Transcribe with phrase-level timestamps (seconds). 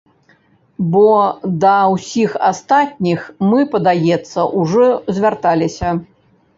[0.95, 1.03] Бо
[1.65, 4.85] да ўсіх астатніх мы, падаецца, ужо
[5.17, 5.89] звярталіся.